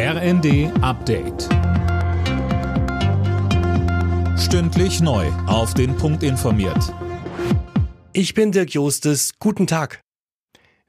RND 0.00 0.70
Update. 0.80 1.48
Stündlich 4.38 5.00
neu. 5.00 5.26
Auf 5.48 5.74
den 5.74 5.96
Punkt 5.96 6.22
informiert. 6.22 6.94
Ich 8.12 8.32
bin 8.32 8.52
Dirk 8.52 8.70
Jostes. 8.70 9.32
Guten 9.40 9.66
Tag. 9.66 10.00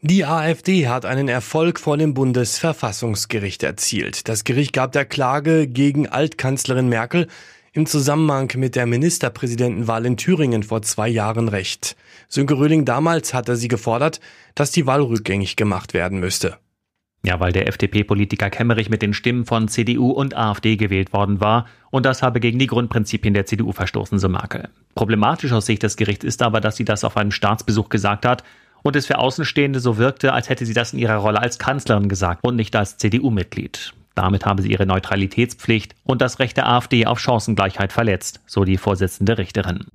Die 0.02 0.26
AfD 0.26 0.88
hat 0.88 1.06
einen 1.06 1.28
Erfolg 1.28 1.80
vor 1.80 1.98
dem 1.98 2.14
Bundesverfassungsgericht 2.14 3.64
erzielt. 3.64 4.30
Das 4.30 4.44
Gericht 4.44 4.73
gab 4.73 4.91
der 4.91 5.05
Klage 5.05 5.68
gegen 5.68 6.07
Altkanzlerin 6.07 6.88
Merkel 6.88 7.26
im 7.73 7.88
Zusammenhang 7.88 8.52
mit 8.57 8.76
der 8.76 8.86
Ministerpräsidentenwahl 8.86 10.05
in 10.05 10.18
Thüringen 10.18 10.62
vor 10.62 10.84
zwei 10.84 11.10
Jahren 11.10 11.48
recht. 11.48 11.96
Sönke 12.28 12.60
Röhling 12.60 12.86
damals 12.86 13.34
hatte 13.34 13.55
sie 13.55 13.70
gefordert, 13.70 14.20
dass 14.54 14.70
die 14.70 14.86
Wahl 14.86 15.02
rückgängig 15.02 15.55
gemacht 15.55 15.96
werden 15.96 16.20
müsste. 16.20 16.60
Ja, 17.26 17.40
weil 17.40 17.52
der 17.52 17.68
FDP-Politiker 17.68 18.50
Kemmerich 18.50 18.90
mit 18.90 19.02
den 19.02 19.14
Stimmen 19.14 19.46
von 19.46 19.68
CDU 19.68 20.12
und 20.12 20.38
AfD 20.38 20.77
gewählt 20.77 21.12
worden 21.12 21.41
war 21.41 21.66
und 21.91 22.05
das 22.05 22.23
habe 22.23 22.40
gegen 22.40 22.60
die 22.60 22.68
Grundprinzipien 22.68 23.34
der 23.34 23.46
CDU 23.46 23.73
verstoßen, 23.73 24.20
so 24.20 24.30
Merkel. 24.30 24.70
Problematisch 24.96 25.52
aus 25.52 25.66
Sicht 25.66 25.84
des 25.84 25.98
Gerichts 25.98 26.24
ist 26.24 26.41
aber, 26.41 26.62
dass 26.62 26.77
sie 26.77 26.86
das 26.86 27.04
auf 27.04 27.18
einem 27.18 27.32
Staatsbesuch 27.32 27.90
gesagt 27.90 28.26
hat 28.26 28.44
und 28.84 28.96
es 28.96 29.05
für 29.05 29.18
Außenstehende 29.18 29.82
so 29.82 29.98
wirkte, 29.98 30.32
als 30.32 30.48
hätte 30.48 30.66
sie 30.66 30.74
das 30.74 30.94
in 30.94 31.00
ihrer 31.00 31.18
Rolle 31.18 31.41
als 31.41 31.60
Kanzlerin 31.60 32.08
gesagt 32.08 32.44
und 32.44 32.55
nicht 32.55 32.76
als 32.76 32.98
CDU-Mitglied. 32.98 33.94
Damit 34.16 34.46
habe 34.46 34.62
sie 34.62 34.72
ihre 34.72 34.86
Neutralitätspflicht 34.86 35.96
und 36.04 36.22
das 36.22 36.40
Recht 36.40 36.58
der 36.58 36.68
AfD 36.68 37.05
auf 37.05 37.20
Chancengleichheit 37.20 37.94
verletzt, 37.94 38.41
so 38.46 38.63
die 38.63 38.77
Vorsitzende 38.77 39.38
Richterin. 39.38 39.86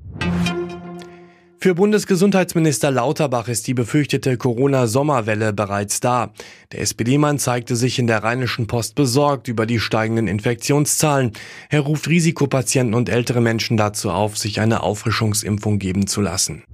Für 1.65 1.75
Bundesgesundheitsminister 1.75 2.91
Lauterbach 2.91 3.49
ist 3.49 3.67
die 3.67 3.73
befürchtete 3.73 4.37
Corona-Sommerwelle 4.37 5.55
bereits 5.55 5.99
da. 5.99 6.31
Der 6.73 6.83
SPD-Mann 6.83 7.39
zeigte 7.39 7.75
sich 7.75 7.99
in 7.99 8.07
der 8.07 8.23
Rheinischen 8.23 8.67
Post 8.67 8.97
besorgt 8.97 9.49
über 9.49 9.65
die 9.65 9.81
steigenden 9.81 10.29
Infektionszahlen. 10.29 11.33
Er 11.71 11.81
ruft 11.81 12.07
Risikopatienten 12.07 12.93
und 12.93 13.09
ältere 13.09 13.41
Menschen 13.41 13.79
dazu 13.79 14.11
auf, 14.11 14.37
sich 14.37 14.61
eine 14.61 14.83
Auffrischungsimpfung 14.83 15.79
geben 15.79 16.07
zu 16.07 16.21
lassen. 16.21 16.65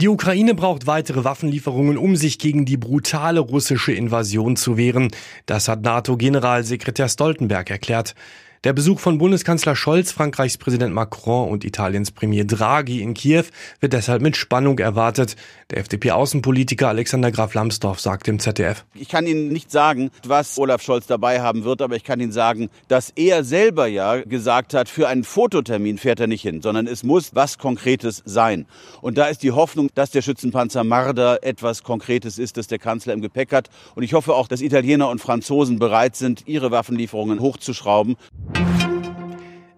Die 0.00 0.08
Ukraine 0.08 0.56
braucht 0.56 0.88
weitere 0.88 1.22
Waffenlieferungen, 1.22 1.98
um 1.98 2.16
sich 2.16 2.40
gegen 2.40 2.64
die 2.64 2.76
brutale 2.76 3.38
russische 3.38 3.92
Invasion 3.92 4.56
zu 4.56 4.76
wehren. 4.76 5.12
Das 5.46 5.68
hat 5.68 5.82
NATO-Generalsekretär 5.82 7.08
Stoltenberg 7.08 7.70
erklärt. 7.70 8.16
Der 8.64 8.72
Besuch 8.72 9.00
von 9.00 9.18
Bundeskanzler 9.18 9.76
Scholz, 9.76 10.12
Frankreichs 10.12 10.56
Präsident 10.56 10.94
Macron 10.94 11.50
und 11.50 11.64
Italiens 11.64 12.10
Premier 12.10 12.44
Draghi 12.44 13.02
in 13.02 13.14
Kiew 13.14 13.44
wird 13.80 13.92
deshalb 13.92 14.22
mit 14.22 14.36
Spannung 14.36 14.78
erwartet. 14.78 15.36
Der 15.70 15.78
FDP-Außenpolitiker 15.78 16.88
Alexander 16.88 17.30
Graf 17.30 17.54
Lambsdorff 17.54 18.00
sagt 18.00 18.28
im 18.28 18.38
ZDF. 18.38 18.84
Ich 18.94 19.08
kann 19.08 19.26
Ihnen 19.26 19.48
nicht 19.48 19.70
sagen, 19.70 20.10
was 20.26 20.58
Olaf 20.58 20.82
Scholz 20.82 21.06
dabei 21.06 21.40
haben 21.42 21.64
wird, 21.64 21.82
aber 21.82 21.96
ich 21.96 22.04
kann 22.04 22.18
Ihnen 22.18 22.32
sagen, 22.32 22.70
dass 22.88 23.10
er 23.10 23.44
selber 23.44 23.86
ja 23.86 24.22
gesagt 24.22 24.74
hat, 24.74 24.88
für 24.88 25.06
einen 25.06 25.24
Fototermin 25.24 25.98
fährt 25.98 26.20
er 26.20 26.26
nicht 26.26 26.42
hin, 26.42 26.62
sondern 26.62 26.86
es 26.86 27.02
muss 27.02 27.34
was 27.34 27.58
Konkretes 27.58 28.22
sein. 28.24 28.66
Und 29.02 29.18
da 29.18 29.26
ist 29.26 29.42
die 29.42 29.52
Hoffnung, 29.52 29.90
dass 29.94 30.10
der 30.10 30.22
Schützenpanzer 30.22 30.82
Marder 30.82 31.42
etwas 31.42 31.82
Konkretes 31.82 32.38
ist, 32.38 32.56
das 32.56 32.66
der 32.68 32.78
Kanzler 32.78 33.12
im 33.12 33.20
Gepäck 33.20 33.52
hat. 33.52 33.68
Und 33.94 34.02
ich 34.02 34.14
hoffe 34.14 34.34
auch, 34.34 34.48
dass 34.48 34.62
Italiener 34.62 35.08
und 35.10 35.20
Franzosen 35.20 35.78
bereit 35.78 36.16
sind, 36.16 36.44
ihre 36.46 36.70
Waffenlieferungen 36.70 37.40
hochzuschrauben. 37.40 38.16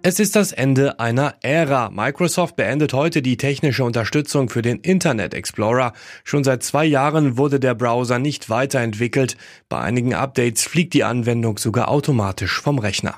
Es 0.03 0.21
ist 0.21 0.37
das 0.37 0.53
Ende 0.53 1.01
einer 1.01 1.35
Ära. 1.43 1.91
Microsoft 1.91 2.55
beendet 2.55 2.93
heute 2.93 3.21
die 3.21 3.37
technische 3.37 3.83
Unterstützung 3.83 4.49
für 4.49 4.63
den 4.63 4.79
Internet 4.79 5.35
Explorer. 5.35 5.93
Schon 6.23 6.45
seit 6.45 6.63
zwei 6.63 6.85
Jahren 6.85 7.37
wurde 7.37 7.59
der 7.59 7.75
Browser 7.75 8.21
nicht 8.21 8.49
weiterentwickelt. 8.49 9.37
Bei 9.69 9.81
einigen 9.81 10.15
Updates 10.15 10.65
fliegt 10.65 10.95
die 10.95 11.03
Anwendung 11.03 11.59
sogar 11.59 11.89
automatisch 11.89 12.61
vom 12.61 12.79
Rechner. 12.79 13.17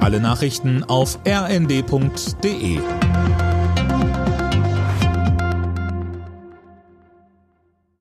Alle 0.00 0.20
Nachrichten 0.20 0.84
auf 0.84 1.18
rnd.de 1.26 2.80